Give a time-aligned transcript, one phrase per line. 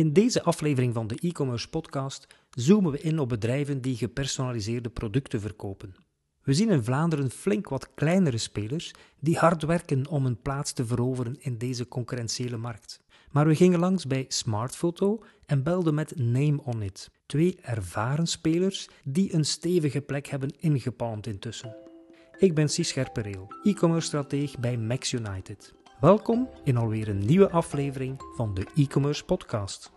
[0.00, 5.40] In deze aflevering van de e-commerce podcast zoomen we in op bedrijven die gepersonaliseerde producten
[5.40, 5.94] verkopen.
[6.42, 10.86] We zien in Vlaanderen flink wat kleinere spelers die hard werken om een plaats te
[10.86, 13.00] veroveren in deze concurrentiële markt.
[13.30, 18.88] Maar we gingen langs bij Smartphoto en belden met Name On It, twee ervaren spelers
[19.04, 21.76] die een stevige plek hebben ingepalmd intussen.
[22.38, 25.78] Ik ben Cies Scherpereel, e-commerce strateeg bij Max United.
[26.00, 29.92] Welkom in alweer een nieuwe aflevering van de e-commerce podcast.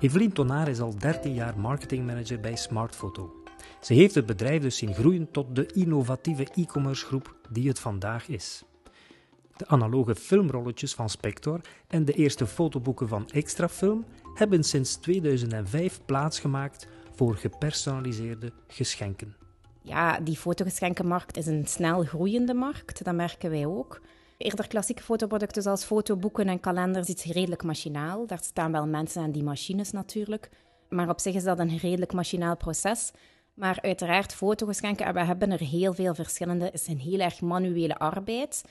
[0.00, 3.42] Evelien Tonaar is al 13 jaar marketingmanager bij Smartphoto.
[3.80, 8.28] Ze heeft het bedrijf dus zien groeien tot de innovatieve e-commerce groep die het vandaag
[8.28, 8.64] is.
[9.56, 16.88] De analoge filmrolletjes van Spector en de eerste fotoboeken van Extrafilm hebben sinds 2005 plaatsgemaakt
[17.14, 19.45] voor gepersonaliseerde geschenken
[19.86, 23.04] ja, die fotogeschenkenmarkt is een snel groeiende markt.
[23.04, 24.00] Dat merken wij ook.
[24.36, 28.26] Eerder klassieke fotoproducten zoals fotoboeken en kalenders iets redelijk machinaal.
[28.26, 30.50] Daar staan wel mensen aan die machines natuurlijk.
[30.88, 33.12] Maar op zich is dat een redelijk machinaal proces.
[33.54, 37.98] Maar uiteraard, fotogeschenken, en we hebben er heel veel verschillende, is een heel erg manuele
[37.98, 38.62] arbeid.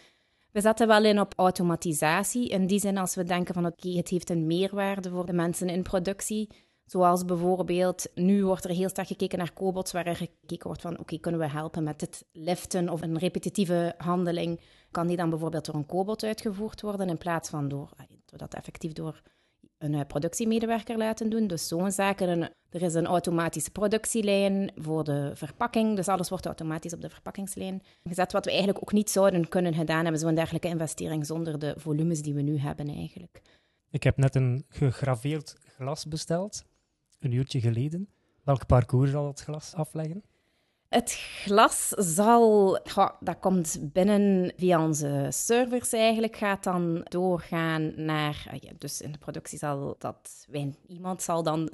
[0.52, 2.50] We zetten wel in op automatisatie.
[2.50, 5.70] In die zin, als we denken van oké, het heeft een meerwaarde voor de mensen
[5.70, 6.50] in productie,
[6.86, 11.00] Zoals bijvoorbeeld, nu wordt er heel sterk gekeken naar cobots, waar er gekeken wordt van,
[11.00, 14.60] oké, kunnen we helpen met het liften of een repetitieve handeling?
[14.92, 17.90] Kan die dan bijvoorbeeld door een cobot uitgevoerd worden in plaats van door,
[18.26, 19.22] door dat effectief door
[19.78, 21.48] een eh, productiemedewerker laten doen?
[21.48, 22.52] Dus zo'n zaken.
[22.70, 27.84] Er is een automatische productielijn voor de verpakking, dus alles wordt automatisch op de verpakkingslijn
[28.04, 31.74] gezet, wat we eigenlijk ook niet zouden kunnen gedaan hebben, zo'n dergelijke investering, zonder de
[31.78, 33.42] volumes die we nu hebben eigenlijk.
[33.90, 36.64] Ik heb net een gegraveerd glas besteld
[37.26, 38.10] een uurtje geleden.
[38.44, 40.24] Welk parcours zal het glas afleggen?
[40.90, 42.80] Het glas zal,
[43.20, 49.18] dat komt binnen via onze servers eigenlijk, gaat dan doorgaan naar, ah dus in de
[49.18, 50.48] productie zal dat,
[50.88, 51.70] iemand zal dan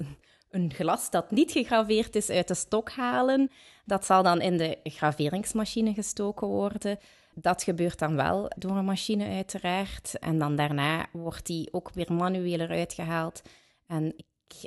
[0.50, 3.50] een glas dat niet gegraveerd is uit de stok halen.
[3.84, 6.98] Dat zal dan in de graveringsmachine gestoken worden.
[7.34, 10.18] Dat gebeurt dan wel door een machine uiteraard.
[10.18, 13.42] En dan daarna wordt die ook weer manueel eruit gehaald.
[13.86, 14.14] En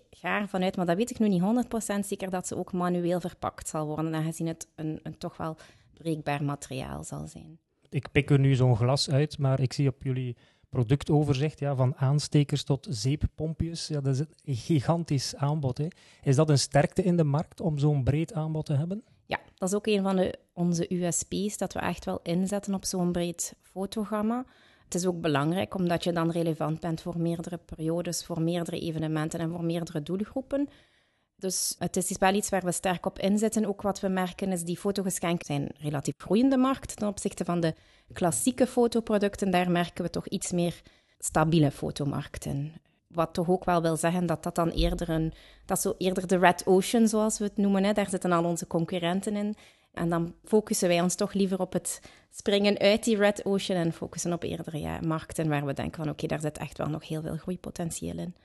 [0.09, 3.19] ga ervan uit, maar dat weet ik nu niet 100% zeker, dat ze ook manueel
[3.19, 5.57] verpakt zal worden, aangezien het een, een toch wel
[5.93, 7.59] breekbaar materiaal zal zijn.
[7.89, 10.35] Ik pik er nu zo'n glas uit, maar ik zie op jullie
[10.69, 13.87] productoverzicht ja, van aanstekers tot zeeppompjes.
[13.87, 15.77] Ja, dat is een gigantisch aanbod.
[15.77, 15.87] Hè.
[16.23, 19.03] Is dat een sterkte in de markt om zo'n breed aanbod te hebben?
[19.25, 22.85] Ja, dat is ook een van de, onze USP's, dat we echt wel inzetten op
[22.85, 24.45] zo'n breed fotogramma.
[24.85, 29.39] Het is ook belangrijk omdat je dan relevant bent voor meerdere periodes, voor meerdere evenementen
[29.39, 30.69] en voor meerdere doelgroepen.
[31.37, 33.65] Dus het is wel iets waar we sterk op inzetten.
[33.65, 37.59] Ook wat we merken is die fotogeschenken zijn een relatief groeiende markt ten opzichte van
[37.59, 37.73] de
[38.13, 39.51] klassieke fotoproducten.
[39.51, 40.81] Daar merken we toch iets meer
[41.19, 42.73] stabiele fotomarkten.
[43.07, 45.33] Wat toch ook wel wil zeggen dat dat dan eerder een...
[45.65, 47.83] Dat zo eerder de red ocean, zoals we het noemen.
[47.83, 47.93] Hè.
[47.93, 49.55] Daar zitten al onze concurrenten in.
[49.95, 52.01] En dan focussen wij ons toch liever op het
[52.31, 56.11] springen uit die red ocean en focussen op eerdere ja, markten waar we denken van
[56.11, 58.35] oké, daar zit echt wel nog heel veel groeipotentieel in.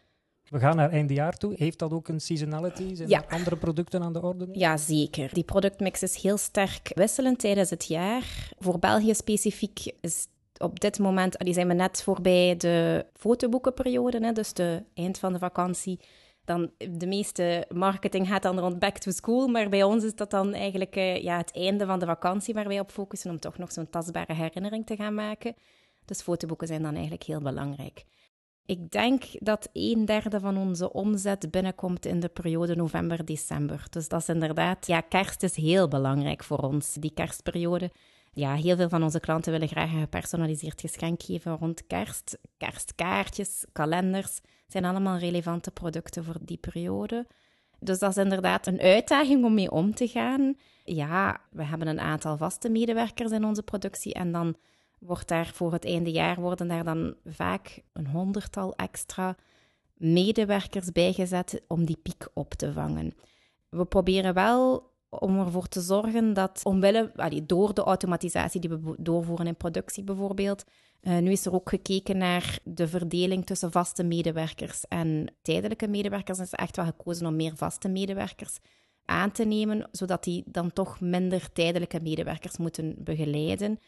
[0.49, 1.55] We gaan naar einde jaar toe.
[1.57, 2.95] Heeft dat ook een seasonality?
[2.95, 3.25] Zijn ja.
[3.25, 4.49] er andere producten aan de orde?
[4.53, 5.35] Ja, zeker.
[5.35, 8.53] Die productmix is heel sterk wisselend tijdens het jaar.
[8.59, 10.27] Voor België specifiek is
[10.59, 15.33] op dit moment, die zijn we net voorbij de fotoboekenperiode, hè, dus de eind van
[15.33, 16.01] de vakantie
[16.51, 20.31] dan de meeste marketing gaat dan rond back to school, maar bij ons is dat
[20.31, 23.59] dan eigenlijk uh, ja, het einde van de vakantie waar wij op focussen om toch
[23.59, 25.55] nog zo'n tastbare herinnering te gaan maken.
[26.05, 28.05] Dus fotoboeken zijn dan eigenlijk heel belangrijk.
[28.67, 33.87] Ik denk dat een derde van onze omzet binnenkomt in de periode november-december.
[33.91, 37.91] Dus dat is inderdaad, ja, kerst is heel belangrijk voor ons, die kerstperiode.
[38.33, 42.39] Ja, heel veel van onze klanten willen graag een gepersonaliseerd geschenk geven rond kerst.
[42.57, 47.27] Kerstkaartjes, kalenders zijn allemaal relevante producten voor die periode.
[47.79, 50.55] Dus dat is inderdaad een uitdaging om mee om te gaan.
[50.85, 54.57] Ja, we hebben een aantal vaste medewerkers in onze productie en dan
[54.99, 59.37] wordt daar voor het einde jaar worden daar dan vaak een honderdtal extra
[59.95, 63.15] medewerkers bijgezet om die piek op te vangen.
[63.69, 67.13] We proberen wel om ervoor te zorgen dat, omwille,
[67.47, 70.65] door de automatisatie die we doorvoeren in productie bijvoorbeeld,
[71.03, 76.39] uh, nu is er ook gekeken naar de verdeling tussen vaste medewerkers en tijdelijke medewerkers.
[76.39, 78.59] Er is echt wel gekozen om meer vaste medewerkers
[79.05, 83.79] aan te nemen, zodat die dan toch minder tijdelijke medewerkers moeten begeleiden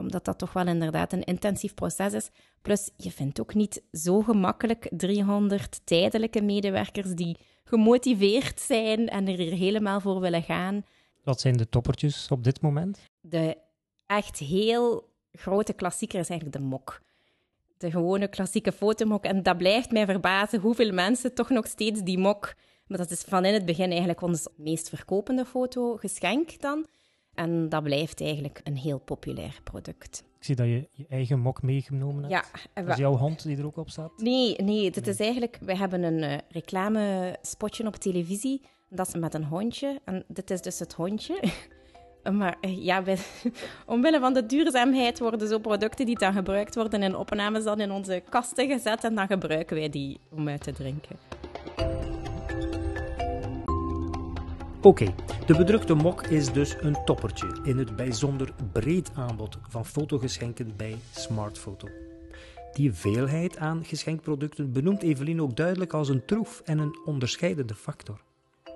[0.00, 2.30] omdat dat toch wel inderdaad een intensief proces is.
[2.62, 7.36] Plus, je vindt ook niet zo gemakkelijk 300 tijdelijke medewerkers die
[7.70, 10.84] gemotiveerd zijn en er helemaal voor willen gaan.
[11.24, 12.98] Wat zijn de toppertjes op dit moment?
[13.20, 13.56] De
[14.06, 17.00] echt heel grote klassieker is eigenlijk de mok.
[17.76, 19.24] de gewone klassieke fotomok.
[19.24, 22.54] En dat blijft mij verbazen hoeveel mensen toch nog steeds die mok...
[22.90, 26.86] Maar dat is van in het begin eigenlijk ons meest verkopende fotogeschenk dan.
[27.40, 30.24] En dat blijft eigenlijk een heel populair product.
[30.38, 32.48] Ik zie dat je je eigen mok meegenomen hebt.
[32.74, 32.86] Ja.
[32.86, 34.12] Is jouw hond die er ook op staat?
[34.16, 34.90] Nee, nee.
[34.90, 35.58] Dit is eigenlijk...
[35.60, 38.60] We hebben een uh, reclamespotje op televisie.
[38.88, 40.00] Dat is met een hondje.
[40.04, 41.40] En dit is dus het hondje.
[42.32, 43.18] Maar eh, ja, bij,
[43.86, 47.90] omwille van de duurzaamheid worden zo producten die dan gebruikt worden in opnames dan in
[47.90, 51.16] onze kasten gezet en dan gebruiken wij die om uit te drinken.
[54.82, 55.14] Oké,
[55.46, 60.96] de bedrukte mok is dus een toppertje in het bijzonder breed aanbod van fotogeschenken bij
[61.10, 61.88] Smartfoto.
[62.72, 68.20] Die veelheid aan geschenkproducten benoemt Evelien ook duidelijk als een troef en een onderscheidende factor.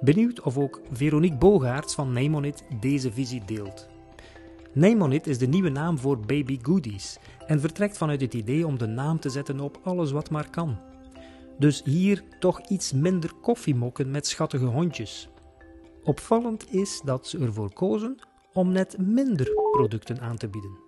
[0.00, 3.88] Benieuwd of ook Veronique Bogaerts van Neymonit deze visie deelt.
[4.72, 8.86] Neymonit is de nieuwe naam voor Baby Goodies en vertrekt vanuit het idee om de
[8.86, 10.78] naam te zetten op alles wat maar kan.
[11.58, 15.28] Dus hier toch iets minder koffiemokken met schattige hondjes.
[16.04, 18.18] Opvallend is dat ze ervoor kozen
[18.52, 20.82] om net minder producten aan te bieden.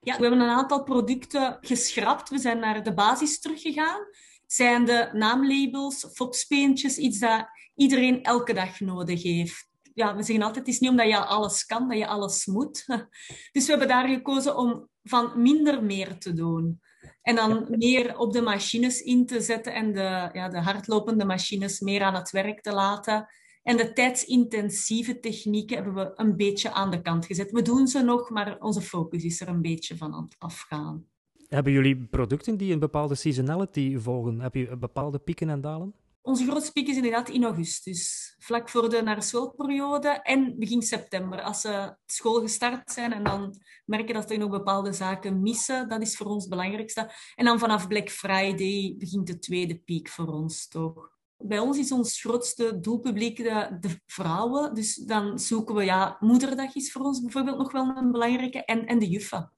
[0.00, 2.28] Ja, we hebben een aantal producten geschrapt.
[2.28, 4.06] We zijn naar de basis teruggegaan
[4.52, 9.68] zijn de naamlabels, fopspeentjes, iets dat iedereen elke dag nodig heeft.
[9.94, 12.84] Ja, we zeggen altijd, het is niet omdat je alles kan, dat je alles moet.
[13.52, 16.80] Dus we hebben daar gekozen om van minder meer te doen.
[17.22, 21.80] En dan meer op de machines in te zetten en de, ja, de hardlopende machines
[21.80, 23.28] meer aan het werk te laten.
[23.62, 27.50] En de tijdsintensieve technieken hebben we een beetje aan de kant gezet.
[27.50, 31.06] We doen ze nog, maar onze focus is er een beetje van aan het afgaan.
[31.48, 34.40] Hebben jullie producten die een bepaalde seasonality volgen?
[34.40, 35.94] Heb je bepaalde pieken en dalen?
[36.24, 41.42] Onze grootste piek is inderdaad in augustus, vlak voor de naar schoolperiode en begin september.
[41.42, 46.02] Als ze school gestart zijn en dan merken dat er nog bepaalde zaken missen, dat
[46.02, 47.10] is voor ons het belangrijkste.
[47.34, 51.10] En dan vanaf Black Friday begint de tweede piek voor ons toch.
[51.44, 54.74] Bij ons is ons grootste doelpubliek de, de, vrouwen.
[54.74, 58.64] Dus dan zoeken we, ja, moederdag is voor ons bijvoorbeeld nog wel een belangrijke.
[58.64, 59.52] En, en de juffen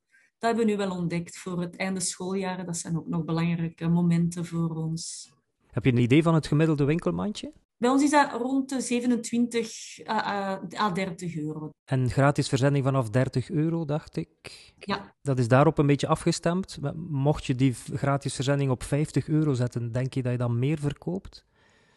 [0.44, 2.66] dat hebben we nu wel ontdekt voor het einde schooljaar.
[2.66, 5.32] Dat zijn ook nog belangrijke momenten voor ons.
[5.70, 7.52] Heb je een idee van het gemiddelde winkelmandje?
[7.76, 11.70] Bij ons is dat rond de 27 à 30 euro.
[11.84, 14.72] En gratis verzending vanaf 30 euro, dacht ik.
[14.78, 15.14] Ja.
[15.22, 16.78] Dat is daarop een beetje afgestemd.
[16.96, 20.78] Mocht je die gratis verzending op 50 euro zetten, denk je dat je dan meer
[20.78, 21.44] verkoopt?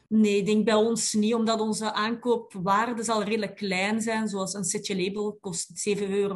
[0.07, 4.27] Nee, ik denk bij ons niet, omdat onze aankoopwaarde zal redelijk klein zijn.
[4.27, 6.35] Zoals een setje label kost 7,95 euro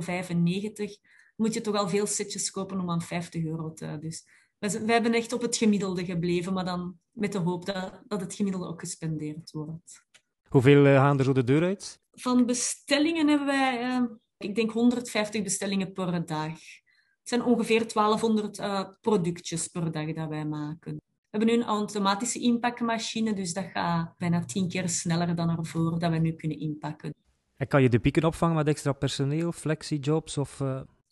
[1.36, 3.98] moet je toch al veel setjes kopen om aan 50 euro te...
[4.00, 4.26] Dus
[4.58, 8.22] we, we hebben echt op het gemiddelde gebleven, maar dan met de hoop dat, dat
[8.22, 10.06] het gemiddelde ook gespendeerd wordt.
[10.50, 12.00] Hoeveel uh, gaan er zo de deur uit?
[12.12, 14.04] Van bestellingen hebben wij, uh,
[14.38, 16.52] ik denk 150 bestellingen per dag.
[16.52, 21.02] Het zijn ongeveer 1200 uh, eh, productjes per dag dat wij maken.
[21.32, 26.00] We hebben nu een automatische inpakmachine, dus dat gaat bijna tien keer sneller dan ervoor
[26.00, 27.14] dat we nu kunnen inpakken.
[27.58, 30.62] En kan je de pieken opvangen met extra personeel, flexijobs of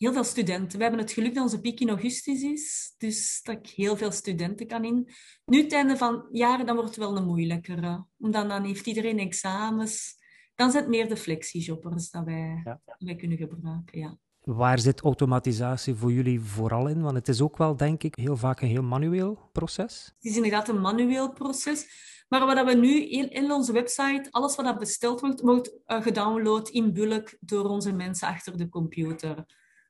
[0.00, 0.76] heel veel studenten.
[0.76, 4.10] We hebben het geluk dat onze piek in augustus is, dus dat ik heel veel
[4.10, 5.10] studenten kan in.
[5.44, 8.06] Nu, het einde van jaren, dan wordt het wel een moeilijkere.
[8.18, 10.14] Omdat dan heeft iedereen examens.
[10.54, 12.80] Dan zijn het meer de flexijobbers dat wij, ja.
[12.98, 14.18] wij kunnen gebruiken, ja.
[14.44, 17.02] Waar zit automatisatie voor jullie vooral in?
[17.02, 20.12] Want het is ook wel, denk ik, heel vaak een heel manueel proces.
[20.14, 21.86] Het is inderdaad een manueel proces.
[22.28, 26.92] Maar wat we nu in, onze website, alles wat besteld wordt, wordt uh, gedownload in
[26.92, 29.44] bulk door onze mensen achter de computer.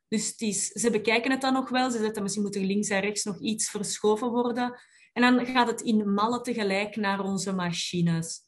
[0.09, 0.37] Dus
[0.73, 1.91] ze bekijken het dan nog wel.
[1.91, 4.81] Ze zetten misschien moet er links en rechts nog iets verschoven worden.
[5.13, 8.41] En dan gaat het in mallen tegelijk naar onze machines.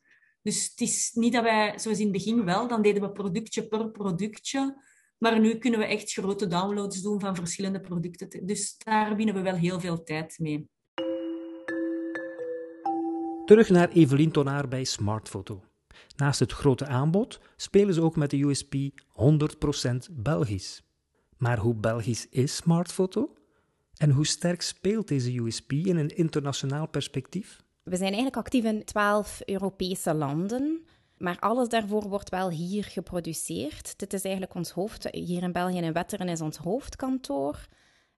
[0.43, 3.69] Dus het is niet dat wij, zoals in het begin wel, dan deden we productje
[3.69, 4.83] per productje.
[5.23, 8.47] Maar nu kunnen we echt grote downloads doen van verschillende producten.
[8.47, 10.69] Dus daar winnen we wel heel veel tijd mee.
[13.45, 15.65] Terug naar Evelien Tonaar bij Smartfoto.
[16.17, 20.83] Naast het grote aanbod spelen ze ook met de USP 100% Belgisch.
[21.37, 23.37] Maar hoe Belgisch is smartfoto?
[23.97, 27.63] En hoe sterk speelt deze USP in een internationaal perspectief?
[27.83, 30.87] We zijn eigenlijk actief in 12 Europese landen.
[31.23, 33.99] Maar alles daarvoor wordt wel hier geproduceerd.
[33.99, 35.09] Dit is eigenlijk ons hoofd.
[35.11, 37.67] Hier in België in Wetteren is ons hoofdkantoor.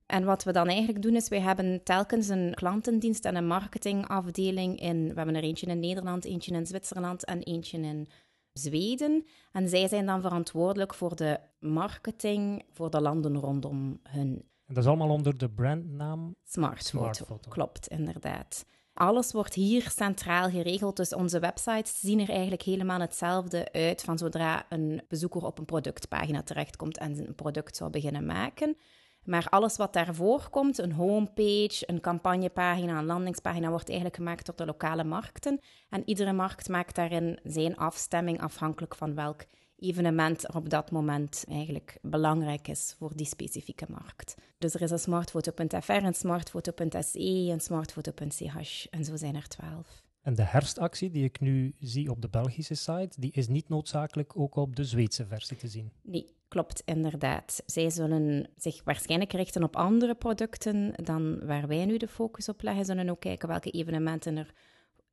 [0.07, 4.81] En wat we dan eigenlijk doen is, we hebben telkens een klantendienst en een marketingafdeling
[4.81, 5.09] in.
[5.09, 8.09] We hebben er eentje in Nederland, eentje in Zwitserland en eentje in
[8.53, 9.27] Zweden.
[9.53, 14.45] En zij zijn dan verantwoordelijk voor de marketing voor de landen rondom hun.
[14.67, 17.39] En dat is allemaal onder de brandnaam Smartphoto.
[17.49, 18.65] Klopt, inderdaad.
[18.95, 24.19] Alles wordt hier centraal geregeld, dus onze websites zien er eigenlijk helemaal hetzelfde uit van
[24.19, 28.77] zodra een bezoeker op een productpagina terechtkomt en een product zou beginnen maken.
[29.25, 34.57] Maar alles wat daarvoor komt, een homepage, een campagnepagina, een landingspagina, wordt eigenlijk gemaakt door
[34.57, 35.61] de lokale markten.
[35.89, 39.45] En iedere markt maakt daarin zijn afstemming afhankelijk van welk
[39.85, 44.35] evenement er op dat moment eigenlijk belangrijk is voor die specifieke markt.
[44.59, 50.03] Dus er is een smartfoto.fr, een smartfoto.se, een smartfoto.ch en zo zijn er twaalf.
[50.23, 54.39] En de herfstactie die ik nu zie op de Belgische site, die is niet noodzakelijk
[54.39, 55.91] ook op de Zweedse versie te zien.
[56.03, 57.63] Nee, klopt inderdaad.
[57.67, 62.63] Zij zullen zich waarschijnlijk richten op andere producten dan waar wij nu de focus op
[62.63, 62.85] leggen.
[62.85, 64.55] Ze zullen ook kijken welke evenementen er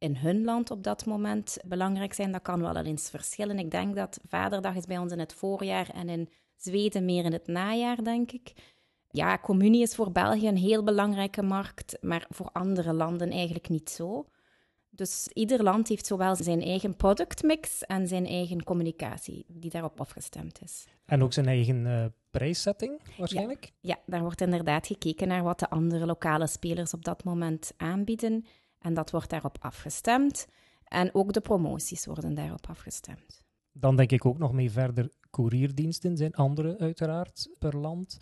[0.02, 2.32] in hun land op dat moment belangrijk zijn.
[2.32, 3.60] Dat kan wel eens verschillen.
[3.60, 7.34] Ik denk dat Vaderdag is bij ons in het voorjaar en in Zweden meer in
[7.34, 8.54] het najaar, denk ik.
[9.10, 13.90] Ja, communie is voor België een heel belangrijke markt, maar voor andere landen eigenlijk niet
[13.90, 14.26] zo.
[14.90, 20.62] Dus ieder land heeft zowel zijn eigen productmix en zijn eigen communicatie die daarop afgestemd
[20.62, 20.86] is.
[21.06, 23.64] En ook zijn eigen uh, prijszetting waarschijnlijk?
[23.64, 27.74] Ja, ja, daar wordt inderdaad gekeken naar wat de andere lokale spelers op dat moment
[27.78, 28.46] aanbieden.
[28.82, 30.48] En dat wordt daarop afgestemd.
[30.84, 33.42] En ook de promoties worden daarop afgestemd.
[33.72, 35.10] Dan denk ik ook nog mee verder.
[35.30, 38.18] Courierdiensten zijn andere uiteraard per land.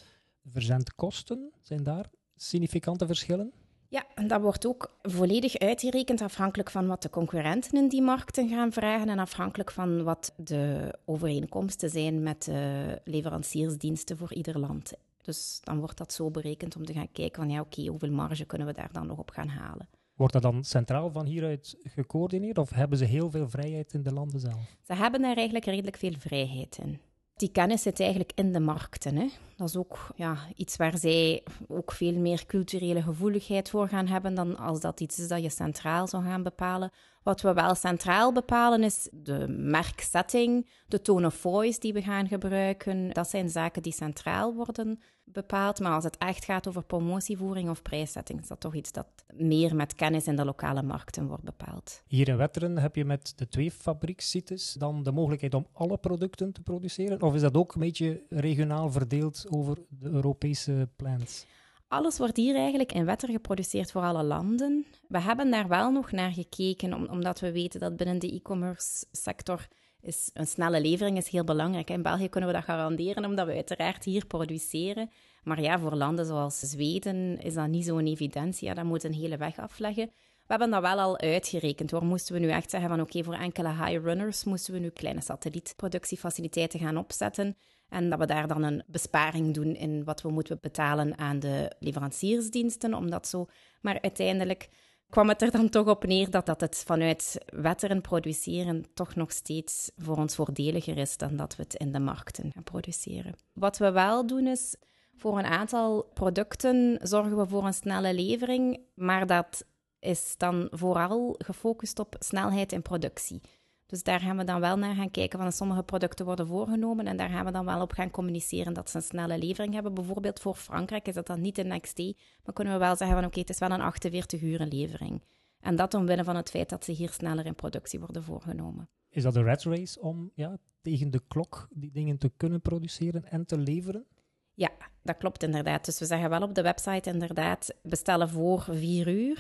[0.52, 3.54] Verzendkosten, zijn daar significante verschillen?
[3.88, 8.50] Ja, en dat wordt ook volledig uitgerekend afhankelijk van wat de concurrenten in die markten
[8.50, 14.94] gaan vragen en afhankelijk van wat de overeenkomsten zijn met de leveranciersdiensten voor ieder land.
[15.22, 18.46] Dus dan wordt dat zo berekend om te gaan kijken van ja, oké, hoeveel marge
[18.46, 19.88] kunnen we daar dan nog op gaan halen.
[20.20, 24.14] Wordt dat dan centraal van hieruit gecoördineerd of hebben ze heel veel vrijheid in de
[24.14, 24.76] landen zelf?
[24.82, 27.00] Ze hebben daar eigenlijk redelijk veel vrijheid in.
[27.36, 29.16] Die kennis zit eigenlijk in de markten.
[29.16, 29.28] Hè.
[29.56, 34.36] Dat is ook ja, iets waar zij ook veel meer culturele gevoeligheid voor gaan hebben
[34.36, 36.92] dan als dat iets is dat je centraal zou gaan bepalen.
[37.30, 42.28] Wat we wel centraal bepalen is de merksetting, de tone of voice die we gaan
[42.28, 43.10] gebruiken.
[43.10, 45.80] Dat zijn zaken die centraal worden bepaald.
[45.80, 49.76] Maar als het echt gaat over promotievoering of prijszetting, is dat toch iets dat meer
[49.76, 52.04] met kennis in de lokale markten wordt bepaald.
[52.08, 56.52] Hier in Wetteren heb je met de twee fabriekssites dan de mogelijkheid om alle producten
[56.52, 57.22] te produceren?
[57.22, 61.46] Of is dat ook een beetje regionaal verdeeld over de Europese plants?
[61.90, 64.86] Alles wordt hier eigenlijk in Wetter geproduceerd voor alle landen.
[65.08, 69.68] We hebben daar wel nog naar gekeken, omdat we weten dat binnen de e-commerce sector
[70.02, 71.90] is een snelle levering is heel belangrijk.
[71.90, 75.10] In België kunnen we dat garanderen, omdat we uiteraard hier produceren.
[75.44, 78.68] Maar ja, voor landen zoals Zweden is dat niet zo'n evidentie.
[78.68, 80.12] Ja, dat moet een hele weg afleggen.
[80.50, 81.92] We hebben dat wel al uitgerekend.
[81.92, 84.90] Waar moesten we nu echt zeggen van oké, voor enkele high runners moesten we nu
[84.90, 87.58] kleine satellietproductiefaciliteiten gaan opzetten.
[87.90, 91.76] En dat we daar dan een besparing doen in wat we moeten betalen aan de
[91.80, 93.48] leveranciersdiensten, omdat zo.
[93.82, 94.70] Maar uiteindelijk
[95.10, 99.32] kwam het er dan toch op neer dat, dat het vanuit wetteren produceren toch nog
[99.32, 103.34] steeds voor ons voordeliger is dan dat we het in de markten gaan produceren.
[103.54, 104.76] Wat we wel doen is,
[105.16, 109.66] voor een aantal producten zorgen we voor een snelle levering, maar dat
[110.00, 113.42] is dan vooral gefocust op snelheid in productie.
[113.86, 117.18] Dus daar gaan we dan wel naar gaan kijken, van sommige producten worden voorgenomen en
[117.18, 119.94] daar gaan we dan wel op gaan communiceren dat ze een snelle levering hebben.
[119.94, 123.18] Bijvoorbeeld voor Frankrijk is dat dan niet een next day, maar kunnen we wel zeggen
[123.18, 125.24] van oké, het is wel een 48 uur levering.
[125.60, 128.90] En dat omwille van het feit dat ze hier sneller in productie worden voorgenomen.
[129.10, 133.26] Is dat een red race om ja, tegen de klok die dingen te kunnen produceren
[133.26, 134.06] en te leveren?
[134.54, 134.72] Ja,
[135.04, 135.86] dat klopt inderdaad.
[135.86, 139.40] Dus we zeggen wel op de website inderdaad bestellen voor vier uur.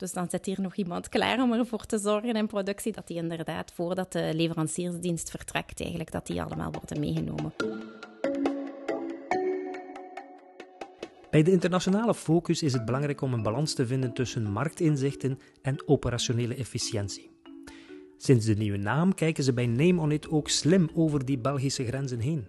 [0.00, 3.16] Dus dan zit hier nog iemand klaar om ervoor te zorgen in productie dat die
[3.16, 7.52] inderdaad, voordat de leveranciersdienst vertrekt, eigenlijk, dat die allemaal worden meegenomen.
[11.30, 15.88] Bij de internationale focus is het belangrijk om een balans te vinden tussen marktinzichten en
[15.88, 17.30] operationele efficiëntie.
[18.16, 21.84] Sinds de nieuwe naam kijken ze bij Name On It ook slim over die Belgische
[21.84, 22.48] grenzen heen.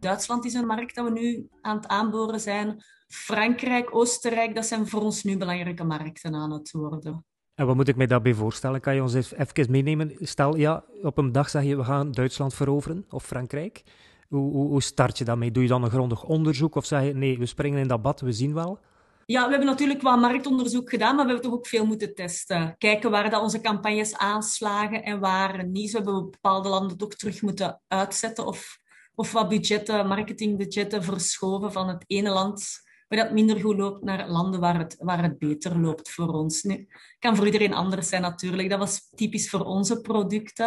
[0.00, 2.82] Duitsland is een markt dat we nu aan het aanboren zijn.
[3.08, 7.24] Frankrijk, Oostenrijk, dat zijn voor ons nu belangrijke markten aan het worden.
[7.54, 8.80] En wat moet ik mij daarbij voorstellen?
[8.80, 10.16] Kan je ons even meenemen?
[10.20, 13.82] Stel, ja, op een dag zeg je, we gaan Duitsland veroveren, of Frankrijk.
[14.28, 15.50] Hoe, hoe, hoe start je daarmee?
[15.50, 18.20] Doe je dan een grondig onderzoek, of zeg je, nee, we springen in dat bad,
[18.20, 18.78] we zien wel?
[19.26, 22.74] Ja, we hebben natuurlijk wel marktonderzoek gedaan, maar we hebben toch ook veel moeten testen.
[22.78, 25.90] Kijken waar dat onze campagnes aanslagen en waar niet.
[25.90, 28.80] Zo hebben we bepaalde landen toch terug moeten uitzetten of
[29.18, 34.28] of wat budgetten, marketingbudgetten verschoven van het ene land waar dat minder goed loopt naar
[34.28, 36.62] landen waar het, waar het beter loopt voor ons.
[36.62, 36.88] Nu,
[37.18, 38.70] kan voor iedereen anders zijn natuurlijk.
[38.70, 40.66] Dat was typisch voor onze producten.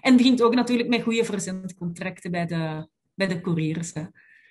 [0.00, 3.94] En het begint ook natuurlijk met goede verzendcontracten bij de, bij de couriers.
[3.94, 4.02] Hè.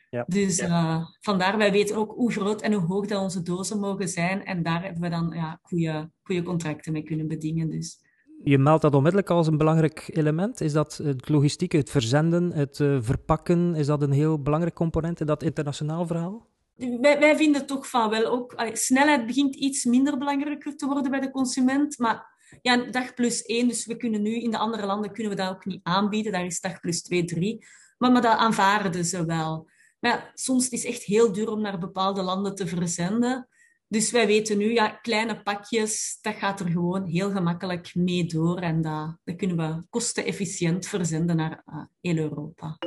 [0.10, 0.24] Ja.
[0.28, 4.08] Dus uh, vandaar, wij weten ook hoe groot en hoe hoog dat onze dozen mogen
[4.08, 4.46] zijn.
[4.46, 7.70] En daar hebben we dan ja, goede, goede contracten mee kunnen bedingen.
[7.70, 8.08] Dus
[8.44, 10.62] je meldt dat onmiddellijk als een belangrijk element.
[10.62, 15.20] Is dat het logistieke, het verzenden, het uh, verpakken, is dat een heel belangrijk component
[15.20, 16.48] in dat internationaal verhaal?
[16.80, 18.54] Wij, wij vinden toch van wel ook...
[18.74, 23.68] snelheid begint iets minder belangrijker te worden bij de consument, maar ja, dag plus één,
[23.68, 26.32] dus we kunnen nu in de andere landen kunnen we dat ook niet aanbieden.
[26.32, 27.66] Daar is dag plus twee, drie.
[27.98, 29.70] Maar, maar dat aanvaarden ze wel.
[30.00, 33.48] Maar soms is het echt heel duur om naar bepaalde landen te verzenden.
[33.88, 38.60] Dus wij weten nu, ja, kleine pakjes, dat gaat er gewoon heel gemakkelijk mee door.
[38.60, 42.78] En dat, dat kunnen we kostenefficiënt verzenden naar uh, heel Europa.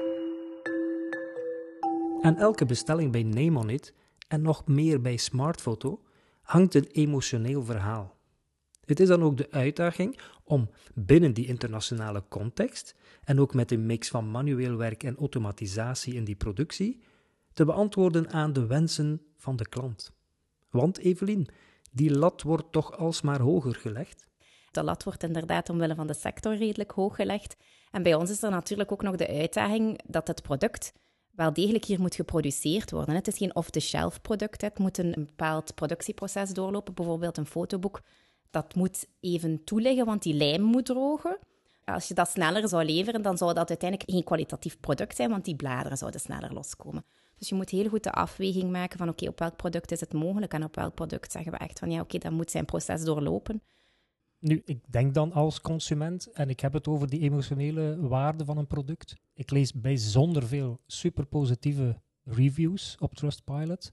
[2.23, 3.95] Aan elke bestelling bij Nemonit
[4.29, 6.02] en nog meer bij Smartfoto
[6.43, 8.17] hangt een emotioneel verhaal.
[8.85, 13.87] Het is dan ook de uitdaging om binnen die internationale context en ook met een
[13.87, 17.02] mix van manueel werk en automatisatie in die productie
[17.52, 20.12] te beantwoorden aan de wensen van de klant.
[20.71, 21.49] Want Evelien,
[21.91, 24.26] die lat wordt toch alsmaar hoger gelegd?
[24.71, 27.57] De lat wordt inderdaad omwille van de sector redelijk hoog gelegd.
[27.91, 30.93] En bij ons is er natuurlijk ook nog de uitdaging dat het product
[31.42, 33.14] wel degelijk hier moet geproduceerd worden.
[33.14, 34.61] Het is geen off-the-shelf product.
[34.61, 36.94] Het moet een bepaald productieproces doorlopen.
[36.94, 38.00] Bijvoorbeeld een fotoboek.
[38.50, 41.38] Dat moet even toeleggen, want die lijm moet drogen.
[41.84, 45.44] Als je dat sneller zou leveren, dan zou dat uiteindelijk geen kwalitatief product zijn, want
[45.44, 47.04] die bladeren zouden sneller loskomen.
[47.38, 50.12] Dus je moet heel goed de afweging maken van oké, op welk product is het
[50.12, 53.04] mogelijk en op welk product zeggen we echt van ja, oké, dat moet zijn proces
[53.04, 53.62] doorlopen.
[54.42, 58.58] Nu, ik denk dan als consument, en ik heb het over die emotionele waarde van
[58.58, 59.14] een product.
[59.34, 63.88] Ik lees bijzonder veel super positieve reviews op Trustpilot.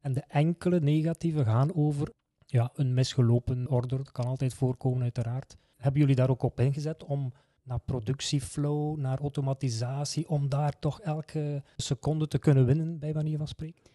[0.00, 2.12] En de enkele negatieve gaan over
[2.46, 3.98] ja, een misgelopen order.
[3.98, 5.56] Dat kan altijd voorkomen, uiteraard.
[5.76, 7.32] Hebben jullie daar ook op ingezet om
[7.62, 13.48] naar productieflow, naar automatisatie, om daar toch elke seconde te kunnen winnen, bij manier van
[13.48, 13.91] spreken?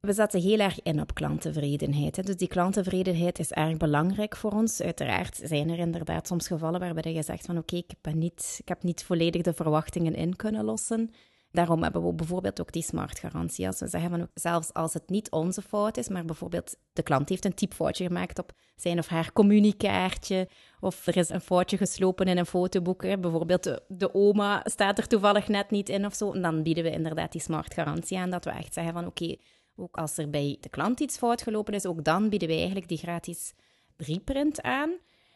[0.00, 2.26] We zetten heel erg in op klanttevredenheid.
[2.26, 4.80] Dus die klanttevredenheid is erg belangrijk voor ons.
[4.80, 8.68] Uiteraard zijn er inderdaad soms gevallen waarbij je zegt van oké, ik, ben niet, ik
[8.68, 11.10] heb niet volledig de verwachtingen in kunnen lossen.
[11.50, 13.66] Daarom hebben we bijvoorbeeld ook die smart garantie.
[13.66, 17.28] Als we zeggen van, zelfs als het niet onze fout is, maar bijvoorbeeld de klant
[17.28, 20.48] heeft een typfoutje gemaakt op zijn of haar communicaartje,
[20.80, 25.48] of er is een foutje geslopen in een fotoboek, bijvoorbeeld de, oma staat er toevallig
[25.48, 28.50] net niet in of zo, dan bieden we inderdaad die smart garantie aan, dat we
[28.50, 29.36] echt zeggen van oké,
[29.78, 32.88] ook als er bij de klant iets fout gelopen is, ook dan bieden we eigenlijk
[32.88, 33.54] die gratis
[33.96, 34.90] reprint aan.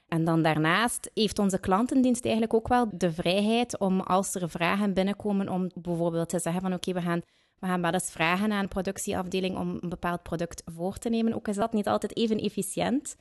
[0.08, 4.94] En dan daarnaast heeft onze klantendienst eigenlijk ook wel de vrijheid om als er vragen
[4.94, 7.20] binnenkomen, om bijvoorbeeld te zeggen van oké, we, gaan,
[7.58, 11.34] we gaan wel eens vragen aan een productieafdeling om een bepaald product voor te nemen.
[11.34, 13.16] Ook is dat niet altijd even efficiënt.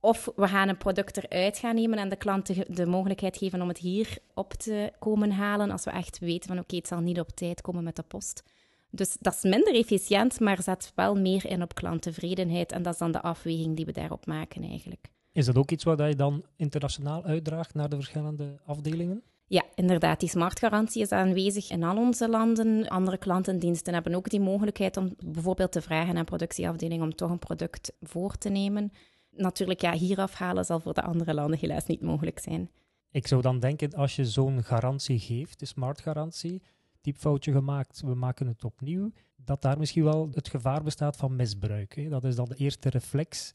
[0.00, 3.68] Of we gaan een product eruit gaan nemen en de klant de, mogelijkheid geven om
[3.68, 7.20] het hier op te komen halen als we echt weten van oké, het zal niet
[7.20, 8.42] op tijd komen met de post.
[8.90, 12.98] Dus dat is minder efficiënt, maar zet wel meer in op klanttevredenheid en dat is
[12.98, 15.08] dan de afweging die we daarop maken eigenlijk.
[15.32, 19.22] Is dat ook iets wat je dan internationaal uitdraagt naar de verschillende afdelingen?
[19.46, 20.20] Ja, inderdaad.
[20.20, 22.88] Die smartgarantie is aanwezig in al onze landen.
[22.88, 27.38] Andere klantendiensten hebben ook die mogelijkheid om bijvoorbeeld te vragen aan productieafdeling om toch een
[27.38, 28.92] product voor te nemen.
[29.30, 32.70] Natuurlijk, ja, hier afhalen zal voor de andere landen helaas niet mogelijk zijn.
[33.10, 36.62] Ik zou dan denken, als je zo'n garantie geeft, de smartgarantie,
[37.00, 41.96] typfoutje gemaakt, we maken het opnieuw, dat daar misschien wel het gevaar bestaat van misbruik.
[41.96, 42.08] Hè?
[42.08, 43.54] Dat is dan de eerste reflex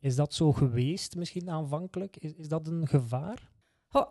[0.00, 2.16] is dat zo geweest misschien aanvankelijk?
[2.16, 3.50] Is, dat een gevaar?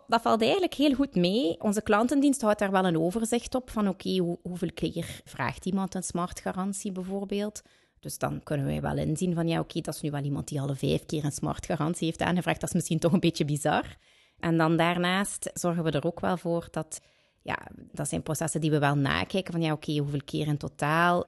[0.06, 1.60] dat valt eigenlijk heel goed mee.
[1.60, 6.02] Onze klantendienst houdt daar wel een overzicht op van oké, hoeveel keer vraagt iemand een
[6.02, 7.62] smartgarantie bijvoorbeeld.
[8.00, 10.60] Dus dan kunnen wij wel inzien van ja, oké, dat is nu wel iemand die
[10.60, 12.60] alle vijf keer een smartgarantie heeft aangevraagd.
[12.60, 13.96] Dat is misschien toch een beetje bizar.
[14.38, 17.00] En dan daarnaast zorgen we er ook wel voor dat,
[17.42, 17.58] ja,
[17.92, 21.26] dat zijn processen die we wel nakijken van ja, oké, hoeveel keer in totaal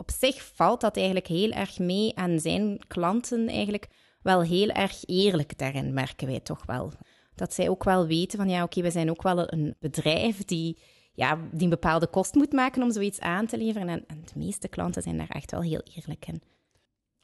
[0.00, 3.88] op zich valt dat eigenlijk heel erg mee en zijn klanten eigenlijk
[4.22, 6.92] wel heel erg eerlijk daarin, merken wij toch wel.
[7.34, 10.78] Dat zij ook wel weten van ja, oké, we zijn ook wel een bedrijf die,
[11.12, 13.88] ja, die een bepaalde kost moet maken om zoiets aan te leveren.
[13.88, 16.42] En, en de meeste klanten zijn daar echt wel heel eerlijk in.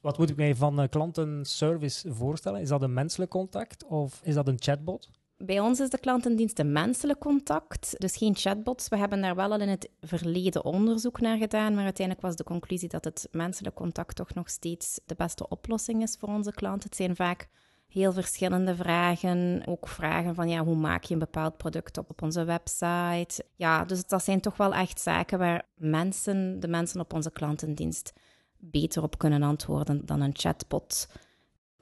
[0.00, 2.60] Wat moet ik mij van uh, klantenservice voorstellen?
[2.60, 5.10] Is dat een menselijk contact of is dat een chatbot?
[5.38, 8.88] Bij ons is de klantendienst een menselijk contact, dus geen chatbots.
[8.88, 12.44] We hebben daar wel al in het verleden onderzoek naar gedaan, maar uiteindelijk was de
[12.44, 16.88] conclusie dat het menselijk contact toch nog steeds de beste oplossing is voor onze klanten.
[16.88, 17.48] Het zijn vaak
[17.88, 22.22] heel verschillende vragen, ook vragen van ja, hoe maak je een bepaald product op op
[22.22, 23.44] onze website.
[23.54, 28.12] Ja, dus dat zijn toch wel echt zaken waar mensen, de mensen op onze klantendienst
[28.58, 31.08] beter op kunnen antwoorden dan een chatbot.